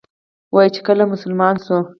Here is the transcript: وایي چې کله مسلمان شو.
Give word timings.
وایي 0.53 0.69
چې 0.75 0.81
کله 0.87 1.03
مسلمان 1.13 1.55
شو. 1.65 1.77